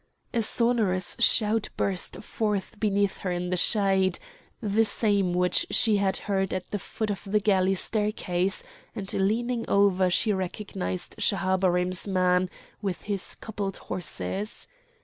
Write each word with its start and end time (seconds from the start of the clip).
A 0.33 0.41
sonorous 0.41 1.15
shout 1.19 1.69
burst 1.77 2.23
forth 2.23 2.79
beneath 2.79 3.19
her 3.19 3.31
in 3.31 3.51
the 3.51 3.55
shade, 3.55 4.17
the 4.59 4.83
same 4.83 5.31
which 5.31 5.67
she 5.69 5.97
had 5.97 6.17
heard 6.25 6.55
at 6.55 6.71
the 6.71 6.79
foot 6.79 7.11
of 7.11 7.23
the 7.25 7.39
galley 7.39 7.75
staircase, 7.75 8.63
and 8.95 9.13
leaning 9.13 9.63
over 9.69 10.09
she 10.09 10.33
recognised 10.33 11.17
Schahabarim's 11.19 12.07
man 12.07 12.49
with 12.81 13.03
his 13.03 13.35
coupled 13.35 13.77
horses. 13.77 14.67